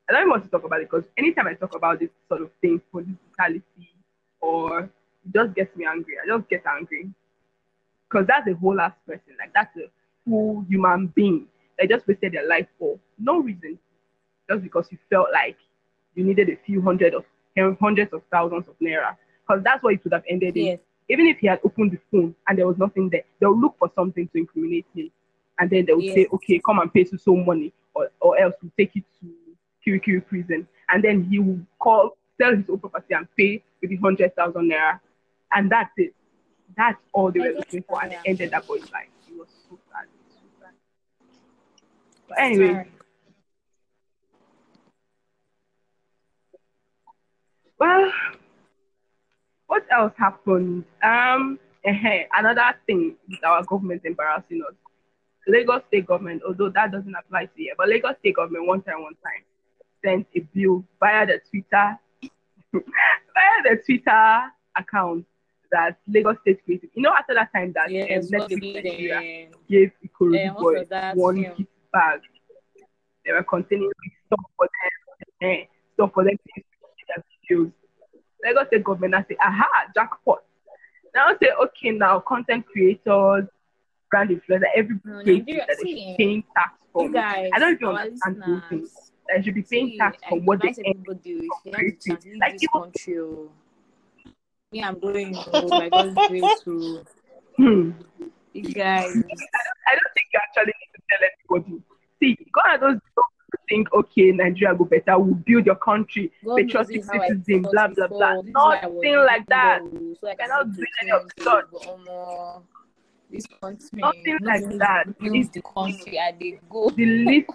[0.09, 2.51] I don't want to talk about it because anytime I talk about this sort of
[2.61, 3.93] thing, police brutality,
[4.39, 6.13] or it just gets me angry.
[6.23, 7.09] I just get angry
[8.09, 9.33] because that's a whole ass person.
[9.39, 9.89] Like that's a
[10.25, 11.47] full human being.
[11.79, 13.77] They just wasted their life for no reason,
[14.49, 15.57] just because you felt like
[16.15, 17.25] you needed a few hundred of
[17.79, 19.15] hundreds of thousands of naira.
[19.47, 20.65] Because that's what it would have ended in.
[20.65, 23.75] yes, Even if he had opened the phone and there was nothing there, they'll look
[23.79, 25.11] for something to incriminate him,
[25.59, 28.71] and then they'll say, "Okay, come and pay you some money, or, or else we'll
[28.77, 29.27] take you to
[29.85, 34.35] Kirikiri prison." And then he will call, sell his own property, and pay maybe hundred
[34.35, 34.99] thousand naira,
[35.53, 36.13] and that's it.
[36.77, 39.07] That's all they were looking for, and it ended that boy's life.
[39.27, 40.05] It was so sad.
[40.29, 40.73] So sad.
[42.29, 42.91] But anyway, time.
[47.81, 48.11] Well,
[49.65, 50.85] what else happened?
[51.01, 54.75] Um, another thing with our government embarrassing us.
[55.47, 59.01] Lagos State government, although that doesn't apply to here, but Lagos State government one time,
[59.01, 59.43] one time
[60.05, 61.97] sent a bill via the Twitter,
[62.71, 64.41] via the Twitter
[64.77, 65.25] account
[65.71, 66.91] that Lagos State created.
[66.93, 71.41] You know, after that time that Yes, um, Netflix Nigeria gave Ikorodu what boy one
[71.41, 72.19] gift bag.
[73.25, 73.89] They were containing
[74.27, 75.65] stuff for them, eh,
[75.95, 76.61] stuff for them to
[77.49, 77.71] their.
[78.43, 80.43] Lagos State government now say, aha, jackpot.
[81.13, 83.45] Now say, okay, now content creators,
[84.09, 88.43] brand influencer, every No, that they should paying tax You guys, I don't even understand
[88.45, 89.11] those things.
[89.33, 90.93] They should be paying tax I from what they advise earn.
[91.01, 93.19] everybody is they to Like, this even- country.
[93.19, 93.49] oh.
[94.71, 97.05] Me, I'm going oh, by God's grace to
[97.57, 97.91] Hmm.
[98.53, 99.13] you guys.
[99.13, 101.83] I don't think you actually need to tell anybody.
[102.21, 106.57] See, God those people who think, okay, Nigeria go better, we'll build your country, God
[106.57, 108.41] patriotic this is how I citizen, blah, blah, blah.
[108.41, 109.79] This is why I was Nothing like that.
[110.19, 111.65] So I can Cannot do any of such.
[113.29, 115.07] This country, Nothing no like that.
[115.21, 116.89] It's- the country and they go.
[116.89, 117.49] The least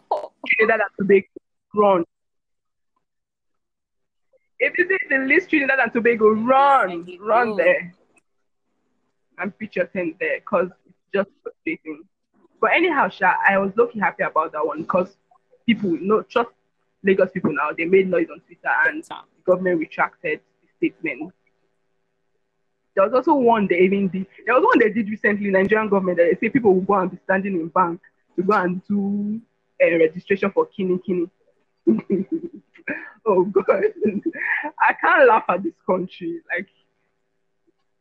[0.46, 1.26] Trinidad and Tobago
[1.74, 2.04] run.
[4.59, 7.56] If you see the least Trinidad and Tobago, run, run go.
[7.56, 7.94] there.
[9.38, 12.04] And put your tent there because it's just frustrating.
[12.59, 15.14] But anyhow, Sha, I was looking happy about that one because
[15.66, 16.50] people, not trust
[17.02, 21.33] Lagos people now, they made noise on Twitter and the government retracted the statement.
[22.94, 24.26] There was also one they even did.
[24.46, 27.11] There was one they did recently, Nigerian government, that they say people will go and
[27.11, 28.00] be standing in bank
[28.37, 29.40] to go and do
[29.83, 31.29] uh, registration for kini kini.
[33.26, 33.85] oh God,
[34.81, 36.40] I can't laugh at this country.
[36.55, 36.68] Like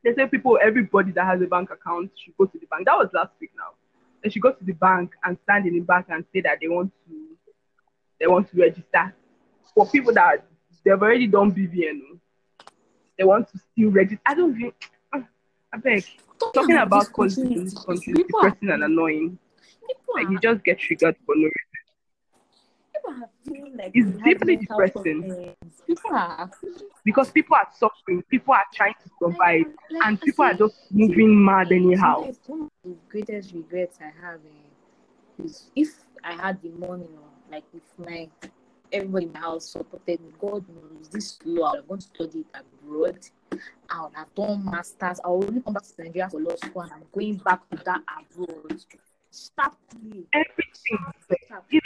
[0.03, 2.85] they say, people, everybody that has a bank account should go to the bank.
[2.85, 3.73] That was last week now.
[4.23, 6.67] They should go to the bank and stand in the bank and say that they
[6.67, 7.24] want to,
[8.25, 9.13] they want to register.
[9.75, 10.43] For people that
[10.83, 12.17] they've already done BVN, oh,
[13.17, 14.21] they want to still register.
[14.25, 14.73] I don't think.
[15.13, 15.23] Ah,
[15.71, 16.03] I beg.
[16.53, 19.37] Talking about politics in this country is depressing and annoying.
[20.15, 23.27] Like you just get triggered for no reason.
[23.77, 25.53] Like It's deeply depressing.
[25.85, 26.49] People are
[27.03, 30.75] because people are suffering, people are trying to survive, like, and I people are just
[30.89, 32.31] moving mad anyhow.
[32.47, 34.39] One of the greatest regrets I have
[35.43, 35.89] is if
[36.23, 38.29] I had the money, know, like if my
[38.91, 42.45] everybody in my house supported me, God knows this law, I'm going to study it
[42.53, 43.19] abroad.
[43.89, 45.19] I would have done masters.
[45.23, 47.77] I will only come back to Nigeria for law school and I'm going back to
[47.85, 48.83] that abroad.
[49.31, 50.25] Sharply.
[50.33, 51.81] Everything.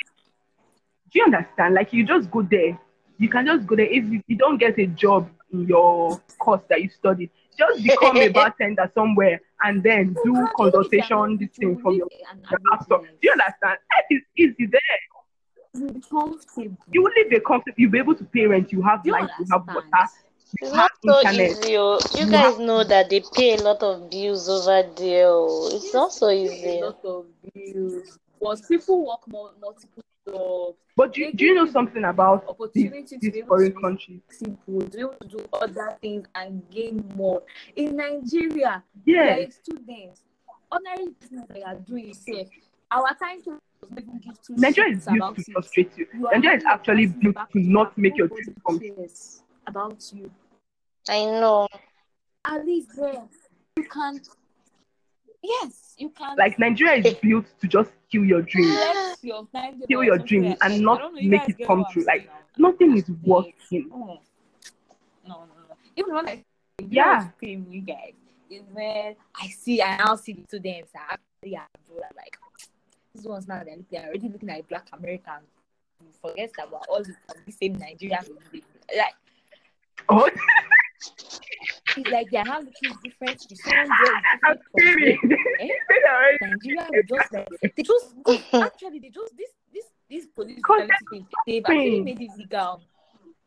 [1.12, 1.74] Do you understand?
[1.74, 2.80] Like you just go there.
[3.18, 3.88] You can just go there.
[3.88, 8.28] If you, don't get a job in your course that you studied, just become a
[8.30, 12.08] bartender somewhere and then do consultation, this thing you from your,
[12.50, 13.02] your laptop.
[13.02, 13.80] Do you understand?
[13.92, 14.82] Life is easy there.
[15.74, 15.82] Life.
[15.84, 16.78] You'll be comfortable.
[16.92, 17.74] You will live a comfort.
[17.78, 18.72] You'll be able to pay rent.
[18.72, 19.30] You have Do you light.
[19.40, 19.88] You have water.
[20.62, 21.78] You It's have not so easy.
[21.78, 22.00] Oh.
[22.16, 25.28] You You guys have- know that they pay a lot of bills over there.
[25.28, 25.70] Oh.
[25.74, 26.80] It's not so easy.
[26.80, 28.18] A lot of bills.
[28.42, 30.78] But people work more, multiple jobs.
[30.96, 33.80] But do, They do you know something about these, Opportunity to these be foreign to
[33.82, 34.22] countries?
[34.30, 37.44] simple, to be able to do other things and gain more.
[37.76, 39.36] In Nigeria, we Yeah.
[39.36, 40.20] are a student.
[40.72, 42.48] Ordinary business that you are doing safe.
[42.92, 43.69] Our time to even give two
[44.58, 46.08] Nigeria is built to frustrate you.
[46.14, 49.10] You Nigeria is actually built to to not make your dreams come true.
[49.68, 50.32] about you.
[51.08, 51.68] I know.
[52.46, 53.24] At least there,
[53.78, 54.22] you can.
[55.44, 56.36] Yes, you can.
[56.38, 58.80] Like Nigeria is built to just kill your dreams,
[59.22, 59.48] your
[59.88, 62.04] kill your dreams, and not make it come true.
[62.06, 63.90] Like nothing is working.
[63.94, 64.20] Oh.
[65.28, 65.76] No, no, no.
[65.96, 66.44] Even when I
[66.90, 67.30] Yeah.
[67.32, 68.14] scream you guys,
[68.50, 72.38] is when I see I now see the students that actually abroad, I'm like
[73.20, 75.48] these ones now they're, looking, they're already looking like black Americans.
[76.02, 78.22] You forget that we're all from the same Nigeria.
[78.96, 79.14] Like
[80.12, 80.30] Oh,
[81.98, 83.46] it's like they're now looking different.
[83.50, 85.38] The someone there is I'm different from kidding.
[85.60, 85.68] Eh?
[86.42, 88.16] Nigeria will just like they just
[88.54, 92.82] actually they just this this this police Cause brutality thing, they've actually made it legal.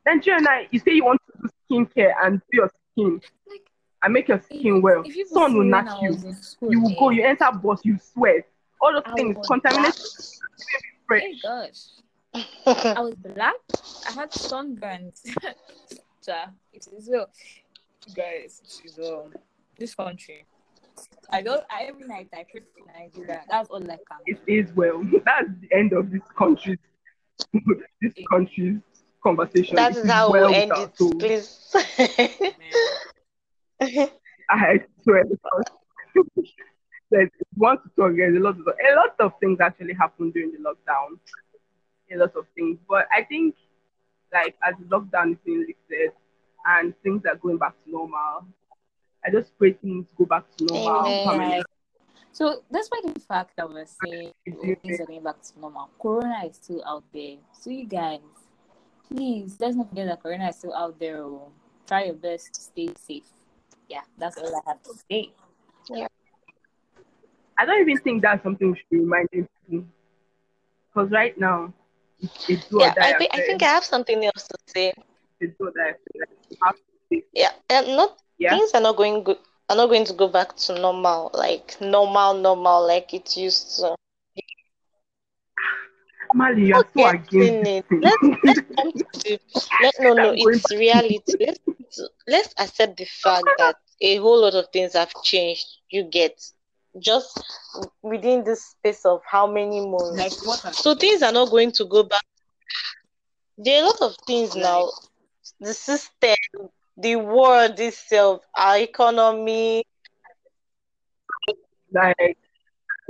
[0.05, 1.49] Nigeria, now, you say you want to do
[1.87, 3.71] skincare and do your skin Like
[4.03, 5.03] and make your skin well.
[5.07, 6.19] if you Sun will when knock you.
[6.41, 7.09] school, You will go.
[7.11, 7.81] eh, You enter bus.
[7.85, 8.47] You sweat.
[8.83, 9.95] All those I things was contaminate.
[11.07, 11.23] fresh.
[11.23, 11.81] Hey gosh,
[12.67, 13.55] I was black.
[14.09, 15.21] I had sunburns.
[16.21, 16.35] so
[16.73, 17.29] it is well,
[18.17, 18.61] guys.
[18.65, 19.33] It is um
[19.79, 20.45] this country.
[21.31, 21.63] I don't.
[21.71, 23.43] I, every night I pray for Nigeria.
[23.49, 24.19] That's all I can.
[24.27, 25.01] It is well.
[25.25, 26.79] That's the end of this country's
[28.03, 28.81] this country's
[29.23, 29.77] conversation.
[29.77, 31.15] That is how well we'll end our it, souls.
[31.15, 31.77] please.
[34.51, 35.25] I swear.
[37.13, 38.17] Because there's want to talk.
[38.17, 41.19] There's a lot of a lot of things actually happened during the lockdown.
[42.13, 43.55] A lot of things, but I think
[44.33, 46.13] like as the lockdown is being lifted
[46.67, 48.47] and things are going back to normal,
[49.25, 51.31] I just pray things go back to normal.
[51.31, 51.63] Amen.
[52.33, 55.61] So that's why the fact that we're saying It's oh, things are going back to
[55.61, 55.91] normal.
[56.01, 57.37] Corona is still out there.
[57.53, 58.21] So you guys,
[59.09, 61.23] please let's not forget that Corona is still out there.
[61.23, 61.51] Oh.
[61.87, 63.29] Try your best to stay safe.
[63.89, 65.33] Yeah, that's all I have to say.
[67.63, 69.87] I don't even think that's something we should be reminding people.
[70.95, 71.73] Because right now,
[72.49, 74.93] it's, yeah, I think I think I have something else to say.
[75.41, 76.15] It's do or die affair.
[76.21, 78.51] Like, you have to stay- Yeah, and not Yeah.
[78.51, 79.39] things are not going good.
[79.69, 83.95] Are not going to go back to normal, like normal, normal, like it used to.
[86.35, 87.85] Mali, you are so against it.
[88.01, 88.93] Let's let's come
[89.25, 89.39] to
[89.79, 91.37] let no no it's reality.
[91.41, 91.61] Let's
[92.27, 95.67] let's accept the fact that a whole lot of things have changed.
[95.91, 96.35] You get
[97.01, 97.41] just
[98.03, 100.17] within this space of how many months.
[100.19, 100.75] Like what?
[100.75, 102.23] So things are not going to go back.
[103.59, 104.91] There are a lot of things now.
[105.61, 106.35] The system,
[106.97, 109.85] the world itself, our economy,
[111.93, 112.37] like,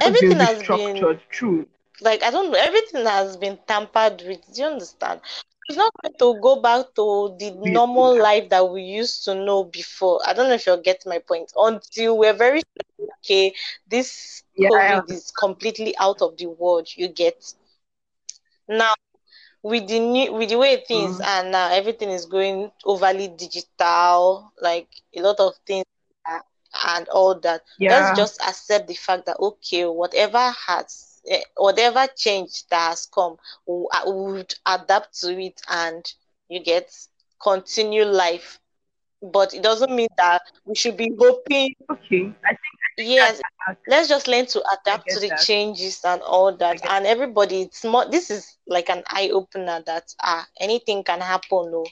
[0.01, 1.21] everything been has been restructured.
[1.31, 1.67] True.
[2.01, 4.41] like I don't know, everything has been tampered with.
[4.55, 5.21] Do you understand?
[5.73, 9.65] It's not going to go back to the normal life that we used to know
[9.65, 10.21] before.
[10.27, 11.53] I don't know if you'll get my point.
[11.57, 12.63] Until we're very
[13.25, 13.55] okay,
[13.89, 16.89] this Yeah, COVID is completely out of the world.
[16.97, 17.43] You get
[18.69, 18.95] now
[19.63, 21.21] with the new with the way things Mhm.
[21.21, 24.53] are now, everything is going overly digital.
[24.61, 25.85] Like a lot of things
[26.85, 27.63] and all that.
[27.79, 27.89] Yeah.
[27.89, 31.12] Let's just accept the fact that okay, whatever has
[31.57, 36.05] whatever change that has come, we uh, would adapt to it and
[36.49, 36.91] you get
[37.43, 38.61] continue life.
[39.23, 42.33] But it doesn't mean that we should be hoping Okay.
[42.45, 42.61] I think
[42.97, 43.41] yes
[43.87, 45.39] let's just learn to adapt to the that.
[45.39, 50.47] changes and all that and everybody it's more this is like an eye-opener that ah
[50.61, 51.85] anything can happen no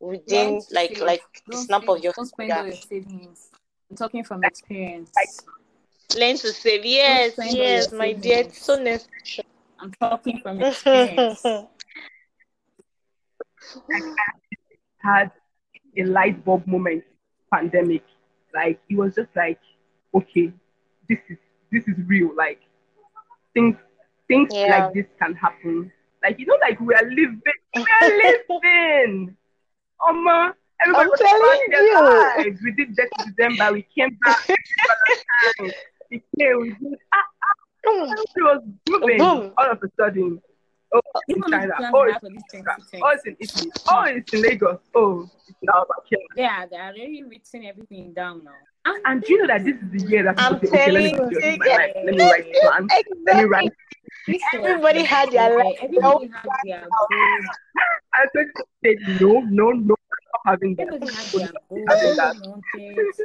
[0.00, 1.00] within Learn to like save.
[1.00, 3.50] like Don't snap of spend- your Don't spend all your savings.
[3.90, 5.12] I'm talking from experience.
[6.16, 9.46] Learn to save yes spend yes your my dear it's so necessary
[9.80, 11.52] I'm talking from experience.
[15.02, 15.30] had
[15.98, 17.04] a light bulb moment
[17.52, 18.02] pandemic.
[18.54, 19.58] Like it was just like,
[20.14, 20.52] okay,
[21.08, 21.38] this is
[21.72, 22.34] this is real.
[22.36, 22.60] Like
[23.54, 23.76] things
[24.28, 24.66] things Yeah.
[24.66, 25.92] like this can happen.
[26.22, 27.40] Like you know, like we are living,
[27.74, 28.08] we are
[28.50, 29.36] living.
[30.08, 32.46] Oma, everybody I'm was telling about their you.
[32.46, 32.60] lives.
[32.64, 33.72] We did that in December.
[33.72, 34.46] We came back.
[36.10, 36.60] we did We came.
[36.60, 36.98] We did.
[37.12, 37.22] Ah,
[37.86, 38.12] Mm.
[38.12, 39.52] it was moving Boom.
[39.56, 40.42] all of a sudden.
[40.92, 41.72] Oh, it's in China.
[41.94, 42.76] Oh, it's in Africa.
[42.90, 43.02] 2020.
[43.02, 43.72] Oh, it's in Italy.
[43.88, 44.78] Oh, it's in Lagos.
[44.94, 46.24] Oh, it's now about Kenya.
[46.36, 48.52] Yeah, they're already written everything down now.
[49.04, 51.04] And do you know that this is the year that I'm people say, okay, let
[51.04, 51.92] me telling you, do my life.
[51.94, 52.88] Let me write a plan.
[53.26, 53.72] Let me write.
[54.54, 57.46] Everybody had their yeah, life Everybody had their goals.
[58.14, 58.46] I told
[58.82, 60.86] you, no, no, no, I'm not having that.
[60.86, 63.20] Everybody had their goals.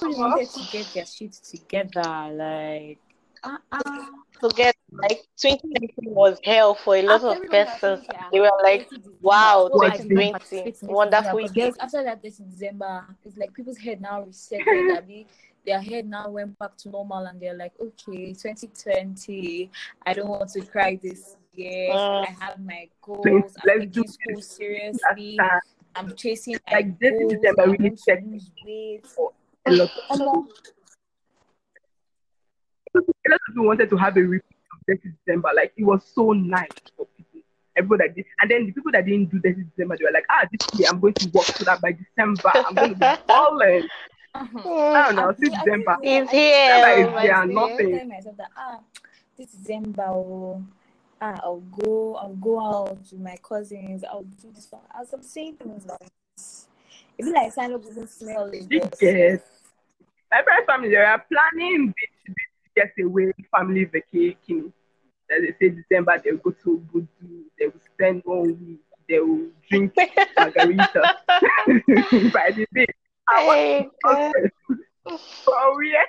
[0.00, 0.18] Having that.
[0.18, 2.34] Everybody wanted, everybody to get their shit together.
[2.34, 2.98] Like,
[3.42, 4.06] uh, uh,
[4.40, 8.88] forget like 2019 was hell for a lot of Everybody persons thinking, they were like
[9.20, 13.36] wow 2020 didn't participate in this wonderful December, but year after that, this December, it's
[13.36, 14.60] like people's head now reset.
[15.66, 19.70] their, head now went back to normal, and they're like, okay, 2020,
[20.06, 21.90] I don't want to cry this year.
[21.92, 22.26] Mm.
[22.26, 23.54] I have my goals.
[23.64, 24.14] Let's I'm do taking this.
[24.14, 25.38] school seriously.
[25.94, 27.32] I'm chasing my Like, this goals.
[27.32, 29.06] December I really to set lose weight.
[29.66, 29.90] A lot.
[30.10, 30.46] Omo,
[32.94, 35.50] A lot of people wanted to have a repeat of this December.
[35.54, 37.40] Like it was so nice for people.
[37.76, 40.24] Everybody that did, and then the people that didn't do this December, they were like,
[40.28, 43.22] ah, this year I'm going to work so that by December I'm going to be
[43.28, 43.88] balling.
[44.34, 44.68] uh-huh.
[44.92, 45.96] I don't know, I see think- I December.
[46.00, 47.90] think, yeah, it's I think here December is here, nothing.
[47.90, 48.78] telling myself that ah,
[49.38, 50.64] this December, oh,
[51.20, 54.02] ah, I'll go, I'll go out with my cousins.
[54.04, 54.66] I'll do this.
[54.70, 54.82] one.
[55.00, 56.10] As I'm saying things like this,
[57.20, 58.66] it be like sign up doesn't smell it.
[59.00, 59.40] Yes.
[60.30, 62.36] My friend family, they are planning beach, beach
[62.96, 64.72] getaway, family vacation.
[65.28, 69.46] That they say December they'll go to Budu, they will spend one week, they will
[69.68, 69.94] drink
[70.36, 71.16] margarita
[72.32, 72.90] by the beach.
[73.28, 74.32] I Hey.
[75.46, 76.02] Oh yeah.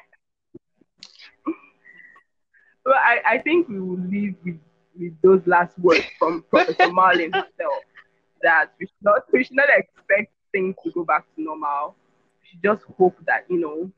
[2.83, 4.59] Well, I, I think we will leave with,
[4.99, 7.83] with those last words from Professor Marlin himself
[8.41, 11.95] that we should not we should not expect things to go back to normal.
[12.41, 13.91] We should just hope that you know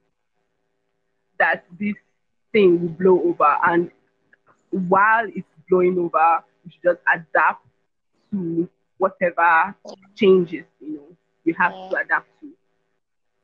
[1.40, 1.96] that this
[2.52, 3.92] thing will blow over and
[4.72, 7.66] while it's blowing over, we should just adapt
[8.32, 9.76] to whatever
[10.16, 12.50] changes, you know, we have to adapt to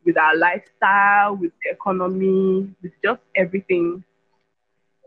[0.06, 4.04] with our lifestyle, with the economy, with just everything.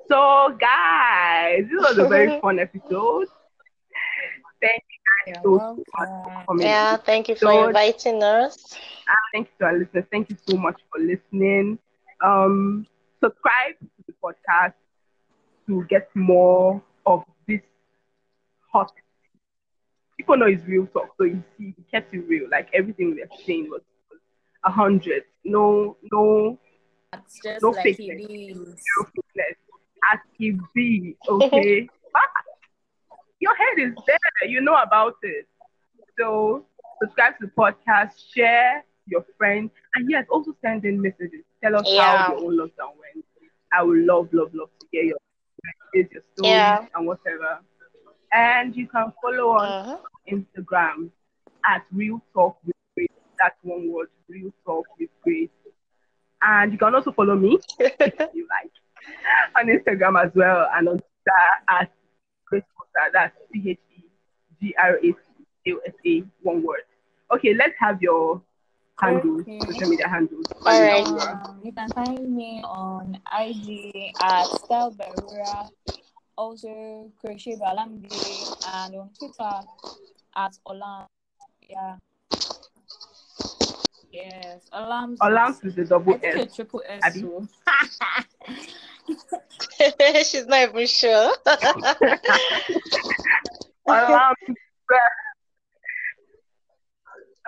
[0.09, 3.29] So, guys, this was a very fun episode.
[4.61, 5.02] Thank you
[5.43, 6.61] so welcome.
[6.61, 8.75] yeah thank you for So- inviting us
[9.09, 10.05] And thank you to our listeners.
[10.11, 11.79] Thank you so much for listening.
[12.25, 12.87] Um,
[13.23, 14.75] subscribe to the podcast
[15.67, 17.61] to get more of this
[18.73, 18.93] hot.
[20.19, 22.49] People know it's real talk, so you see, we kept it real.
[22.51, 24.21] Like everything we are saying was was
[24.65, 25.25] a hundred.
[25.45, 26.59] No, no,
[27.15, 28.57] It's just No like fake it things.
[28.57, 28.83] is.
[28.97, 29.57] no fitness.
[30.13, 31.89] As it be, okay.
[32.15, 32.29] Ah,
[33.43, 34.51] Your head is there.
[34.51, 35.49] You know about it.
[36.19, 36.67] So
[37.03, 41.45] subscribe to the podcast, share your friends, and yes, also send in messages.
[41.63, 42.19] Tell us Yeah.
[42.27, 43.27] how your own lockdown went.
[43.73, 45.19] I would love, love, love to hear your
[45.65, 46.87] messages, your stories, Yeah.
[46.95, 47.61] and whatever.
[48.33, 50.01] And you can follow us Mhm.
[50.01, 51.11] on Instagram
[51.67, 53.09] at Real Talk with Grace.
[53.39, 55.51] That's one word, Real Talk with Grace.
[56.43, 58.71] And you can also follow me if you like
[59.59, 61.91] on Instagram as well and on Twitter at
[62.53, 63.09] Grace Costa.
[63.15, 64.03] That's C H E
[64.61, 65.01] G R A
[65.65, 66.85] C O S A, one word.
[67.33, 68.43] Okay, let's have your
[69.01, 69.59] handles, Okay.
[69.73, 70.45] social media handles.
[70.67, 71.07] All right.
[71.07, 75.71] Um, you can find me on IG at Style Barura,
[76.37, 78.13] also Crochet Balambi,
[78.75, 79.61] and on Twitter
[80.37, 81.07] at Olam.
[81.67, 81.97] Yeah.
[84.13, 85.17] Yes, Olam.
[85.17, 86.55] Olams with the double S.
[86.55, 87.03] triple S.
[90.25, 91.33] She's not even sure.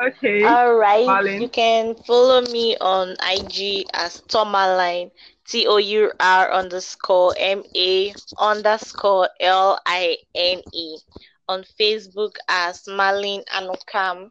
[0.02, 0.42] Okay.
[0.42, 1.06] All right.
[1.06, 1.40] Marlon.
[1.40, 5.10] You can follow me on IG as Tourmaline,
[5.46, 10.98] T O U R underscore M A underscore L I N E.
[11.46, 14.30] On Facebook as Marlene Anokam.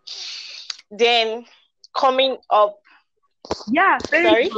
[0.90, 1.46] Then
[1.96, 2.80] coming up,
[3.68, 4.50] Yeah, Sorry?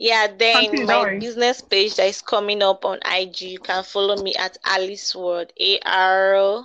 [0.00, 3.42] Yeah, then Continue, my business page that is coming up on IG.
[3.42, 6.64] You can follow me at Alice Word, A R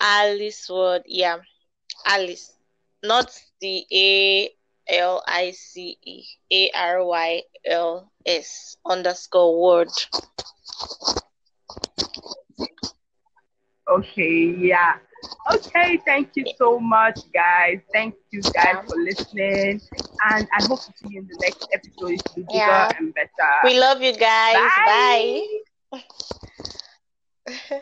[0.00, 1.38] Alice Word, yeah,
[2.06, 2.56] Alice,
[3.02, 3.28] not
[3.60, 4.50] the A
[4.88, 9.90] L I C E, A R Y L S underscore word.
[13.88, 14.98] Okay, yeah.
[15.54, 17.80] Okay, thank you so much, guys.
[17.92, 18.82] Thank you guys Yeah.
[18.88, 19.80] for listening.
[20.24, 22.92] And I hope to see you in the next episode be bigger Yeah.
[22.98, 23.56] and better.
[23.62, 24.78] We love you guys.
[24.78, 25.40] Bye.
[25.90, 26.00] Bye.